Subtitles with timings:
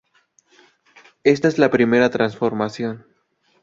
[1.23, 3.05] Esta es la primera transformación.